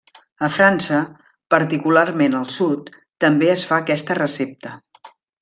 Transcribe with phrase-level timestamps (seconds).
[0.45, 1.01] A França,
[1.55, 2.89] particularment al sud,
[3.27, 4.75] també es fa aquesta recepta.